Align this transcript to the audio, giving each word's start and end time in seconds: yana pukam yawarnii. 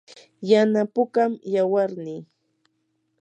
yana 0.49 0.81
pukam 0.93 1.31
yawarnii. 1.53 2.21